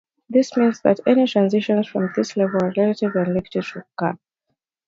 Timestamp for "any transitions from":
1.05-2.11